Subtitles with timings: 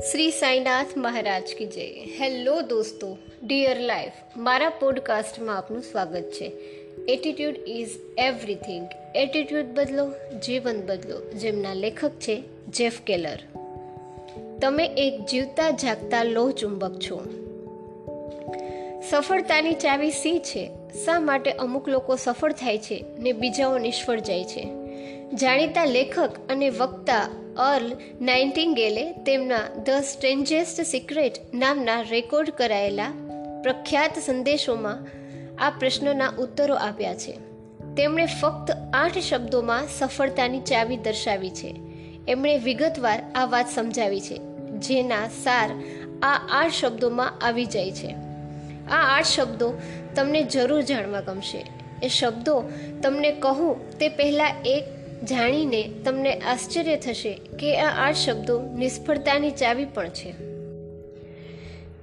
[0.00, 1.86] શ્રી સાંઈનાથ મહારાજ કી જય.
[2.20, 6.52] હેલો દોસ્તો dear life મારા પોડકાસ્ટમાં આપનું સ્વાગત છે.
[7.08, 13.38] એટીટ્યુડ ઇઝ એવરીથિંગ એટીટ્યુડ બદલો, જીવન બદલો, જેમના લેખક છે જેફ કેલર
[14.62, 17.24] તમે એક જીવતા જાગતા લો ચુંબક છો.
[19.10, 20.70] સફળતાની ચાવી સી છે?
[21.04, 24.79] શા માટે અમુક લોકો સફળ થાય છે ને બીજાઓ નિષ્ફળ જાય છે?
[25.34, 33.12] જાણીતા લેખક અને વક્તા અર્લ નાઇન્ટિંગેલે તેમના ધ સ્ટ્રેન્જેસ્ટ સિક્રેટ નામના રેકોર્ડ કરાયેલા
[33.62, 35.06] પ્રખ્યાત સંદેશોમાં
[35.58, 37.32] આ પ્રશ્નના ઉત્તરો આપ્યા છે.
[37.96, 41.74] તેમણે ફક્ત આઠ શબ્દોમાં સફળતાની ચાવી દર્શાવી છે.
[42.28, 44.36] એમણે વિગતવાર આ વાત સમજાવી છે,
[44.78, 45.70] જેના સાર
[46.22, 48.14] આ આઠ શબ્દોમાં આવી જાય છે.
[48.90, 49.74] આ આઠ શબ્દો
[50.16, 51.66] તમને જરૂર જાણવા ગમશે.
[52.02, 52.62] એ શબ્દો
[53.02, 59.84] તમને કહું તે પહેલાં એક જાણીને તમને આશ્ચર્ય થશે કે આ આઠ શબ્દો નિષ્ફળતાની ચાવી
[59.84, 60.34] પણ છે.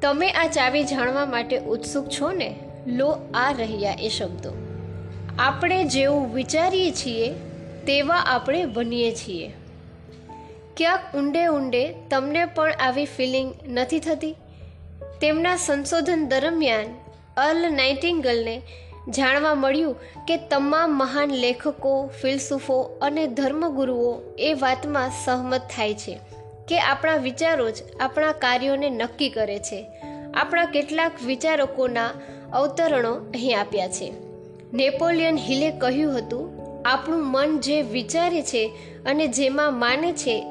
[0.01, 2.55] તમે આ ચાવી જાણવા માટે ઉત્સુક છો ને?
[2.87, 4.51] લો આ રહ્યા એ શબ્દો.
[5.39, 7.33] આપણે જેવું વિચારીએ છીએ,
[7.85, 9.51] તેવા આપણે બનીએ છીએ.
[10.77, 14.35] ક્યાંક ઊંડે ઊંડે તમને પણ આવી ફિલિંગ નથી થતી?
[15.21, 16.85] તેમના સંશોધન દરમિયાન
[17.37, 18.61] અલ નાઇટિંગલને
[19.07, 19.95] જાણવા મળ્યું
[20.27, 26.19] કે તમામ મહાન લેખકો, ફિલસૂફો અને ધર્મગુરુઓ એ વાતમાં સહમત થાય છે
[26.67, 29.85] કે આપણા વિચારો જ આપણા કાર્યોને નક્કી કરે છે.
[30.33, 32.09] આપણા કેટલાક વિચારકોના
[32.53, 34.13] અવતરણો અહીં આપ્યા છે.
[34.73, 38.71] નેપોલિયન હિલે કહ્યું હતું, આપણું મન જે વિચારે છે
[39.05, 40.43] અને જેમાં માને છે,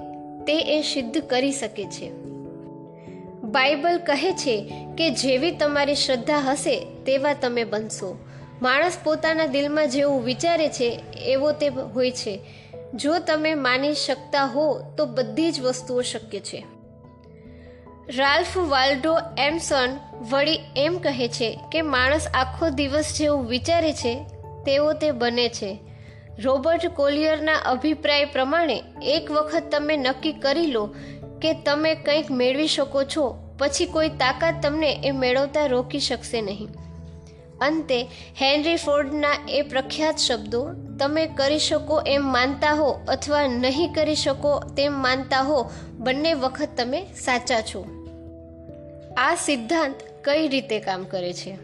[0.46, 2.10] તે એ સિદ્ધ કરી શકે છે.
[3.42, 8.18] બાઇબલ કહે છે કે જેવી તમારી શ્રદ્ધા હશે, તેવા તમે બનશો.
[8.62, 12.40] માણસ પોતાના દિલમાં જેવું વિચારે છે, એવો તે હોય છે.
[12.94, 16.64] જો તમે માની શકતા હો, તો બધી જ વસ્તુઓ શક્ય છે.
[18.16, 19.98] રાલ્ફ વાલ્ડો એમસન
[20.30, 24.14] વળી એમ કહે છે કે માણસ આખો દિવસ જેવું વિચારે છે,
[24.66, 25.78] તેવો તે બને છે.
[26.38, 30.94] રોબર્ટ કોલિયરના અભિપ્રાય પ્રમાણે, એક વખત તમે નક્કી કરી લો
[31.42, 36.68] કે તમે કંઈક મેળવી શકો છો, પછી કોઈ તાકાત તમને એ મેળવતા રોકી શકશે નહીં.
[37.60, 38.02] અંતે
[38.42, 44.60] હેનરી ફોર્ડના એ પ્રખ્યાત શબ્દો, તમે કરી શકો એમ માનતા હો અથવા નહીં કરી શકો
[44.76, 47.86] તેમ માનતા હો, બંને વખત તમે સાચા છો.
[49.16, 49.94] આ સિદ્ધાંત
[50.24, 51.58] કઈ રીતે કામ કરે છે?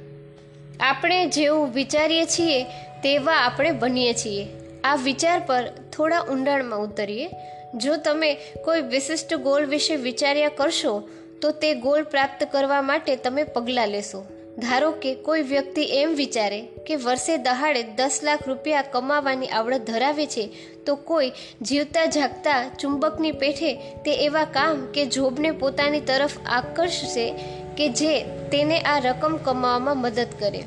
[0.80, 2.64] આપણે જેવું વિચારીએ છીએ,
[3.02, 4.46] તેવા આપણે બનીએ છીએ.
[4.84, 7.30] આ વિચાર પર થોડા ઊંડાણમાં ઉતરીએ.
[7.76, 11.08] જો તમે કોઈ વિશિષ્ટ ગોલ વિશે વિચાર્યા કરશો,
[11.42, 14.41] તો તે ગોલ પ્રાપ્ત કરવા માટે તમે પગલાં લેશો.
[14.58, 20.26] ધારો કે કોઈ વ્યક્તિ એમ વિચારે કે વર્ષે દહાડે દસ લાખ રૂપિયા કમાવાની આવડત ધરાવે
[20.26, 20.50] છે,
[20.86, 21.32] તો કોઈ
[21.62, 27.34] જીવતા જાગતા ચુંબકની પેઠે તે એવા કામ કે જોબને પોતાની તરફ આકર્ષશે
[27.76, 30.62] કે જે તેને આ રકમ કમાવામાં મદદ કરે.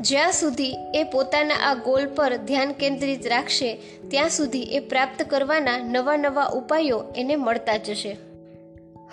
[0.00, 3.74] જ્યાં સુધી એ પોતાના આ ગોલ પર ધ્યાન કેન્દ્રિત રાખશે,
[4.08, 8.16] ત્યાં સુધી એ પ્રાપ્ત કરવાના નવા નવા ઉપાયો એને મળતા જશે.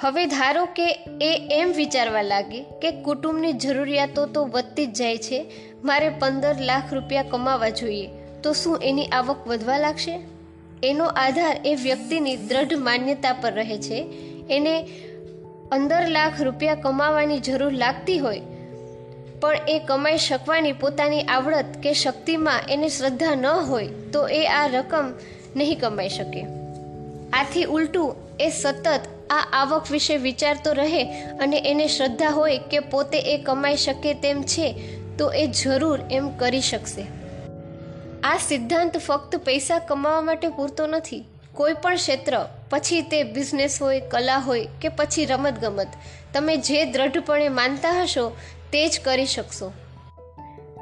[0.01, 0.87] હવે ધારો કે
[1.21, 5.51] એ એમ વિચારવા લાગે કે કુટુંબની જરૂરિયાતો તો વધતી જ જાય છે,
[5.83, 8.09] મારે પંદર લાખ રૂપિયા કમાવા જોઈએ,
[8.43, 10.19] તો શું એની આવક વધવા લાગશે?
[10.83, 13.99] એનો આધાર એ વ્યક્તિની દ્રઢ માન્યતા પર રહે છે.
[14.49, 14.87] એને
[15.71, 18.41] પંદર લાખ રૂપિયા કમાવાની જરૂર લાગતી હોય,
[19.41, 24.67] પણ એ કમાઈ શકવાની પોતાની આવડત કે શક્તિમાં એને શ્રદ્ધા ન હોય, તો એ આ
[24.67, 25.13] રકમ
[25.55, 26.45] નહીં કમાઈ શકે.
[27.33, 33.19] આથી ઉલટું, એ સતત આ આવક વિશે વિચારતો રહે અને એને શ્રદ્ધા હોય કે પોતે
[33.19, 37.05] એ કમાઈ શકે તેમ છે, તો એ જરૂર એમ કરી શકશે.
[38.23, 41.23] આ સિદ્ધાંત ફક્ત પૈસા કમાવા માટે પૂરતો નથી.
[41.53, 45.87] કોઈ પણ ક્ષેત્ર, પછી તે બિઝનેસ હોય, કલા હોય કે પછી રમતગમત,
[46.33, 48.37] તમે જે દ્રઢપણે માનતા હશો
[48.71, 49.73] તે જ કરી શકશો.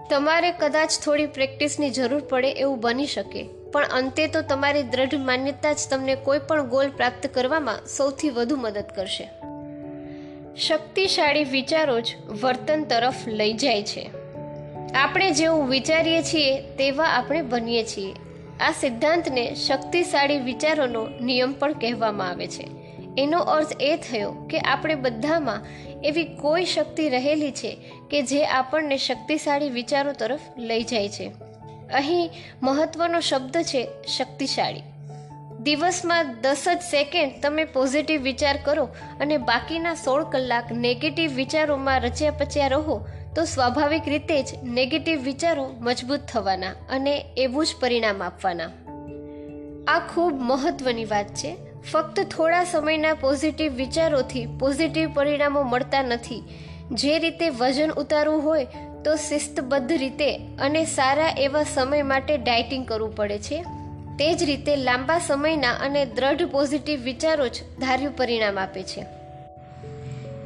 [0.10, 3.63] તમારે કદાચ થોડી પ્રેક્ટિસની જરૂર પડે એવું બની શકે.
[3.74, 8.56] પણ અંતે તો તમારી દ્રઢ માન્યતા જ તમને કોઈ પણ ગોલ પ્રાપ્ત કરવામાં સૌથી વધુ
[8.56, 9.30] મદદ કરશે.
[10.56, 14.12] શક્તિશાળી વિચારો જ વર્તન તરફ લઈ જાય છે.
[14.94, 18.14] આપણે જેવું વિચારીએ છીએ તેવા આપણે બનીએ છીએ.
[18.60, 22.68] આ સિદ્ધાંતને શક્તિશાળી વિચારોનો નિયમ પણ કહેવામાં આવે છે.
[23.18, 25.66] એનો અર્થ એ થયો કે આપણે બધામાં
[26.04, 27.78] એવી કોઈ શક્તિ રહેલી છે
[28.12, 31.53] કે જે આપણને શક્તિશાળી વિચારો તરફ લઈ જાય છે.
[31.94, 32.32] અહીં
[32.64, 33.88] મહત્વનો શબ્દ છે
[34.18, 34.82] શક્તિશાળી.
[35.60, 38.86] દિવસમાં દસ જ સેકન્ડ તમે પોઝિટિવ વિચાર કરો
[39.20, 43.06] અને બાકીના સોળ કલાક નેગેટિવ વિચારોમાં રચ્યા પચ્યા રહો,
[43.36, 48.70] તો સ્વાભાવિક રીતે જ નેગેટિવ વિચારો મજબૂત થવાના અને એવું જ પરિણામ આપવાના.
[49.88, 51.56] આ ખૂબ મહત્વની વાત છે.
[51.92, 56.44] ફક્ત થોડા સમયના પોઝિટિવ વિચારોથી પોઝિટિવ પરિણામો મળતા નથી.
[56.92, 58.68] જે રીતે વજન ઉતારવું હોય
[59.06, 63.66] તો શિસ્તબદ્ધ રીતે અને સારા એવા સમય માટે ડાયટિંગ કરવું પડે છે.
[64.20, 69.06] તે જ રીતે લાંબા સમયના અને દ્રઢ પોઝિટિવ વિચારો જ ધાર્યું પરિણામ આપે છે.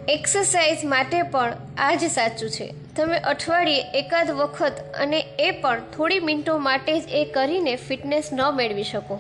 [0.10, 2.74] એક્સરસાઇઝ માટે પણ આ જ સાચું છે.
[2.96, 8.52] તમે અઠવાડિયે એકાદ વખત અને એ પણ થોડી મિનિટો માટે જ એ કરીને ફિટનેસ ન
[8.52, 9.20] મેળવી શકો.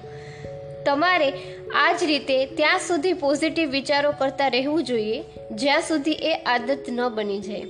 [0.85, 1.33] તમારે
[1.75, 7.09] આ જ રીતે ત્યાં સુધી પોઝિટિવ વિચારો કરતા રહેવું જોઈએ, જ્યાં સુધી એ આદત ન
[7.09, 7.63] બની જાય.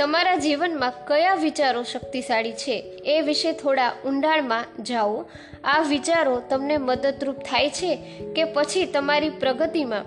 [0.00, 5.24] તમારા જીવનમાં કયા વિચારો શક્તિશાળી છે એ વિશે થોડા ઊંડાણમાં જાઓ.
[5.64, 7.96] આ વિચારો તમને મદદરૂપ થાય છે
[8.36, 10.04] કે પછી તમારી પ્રગતિમાં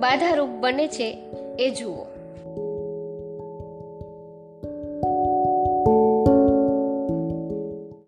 [0.00, 1.18] બાધારૂપ બને છે
[1.58, 2.13] એ જુઓ.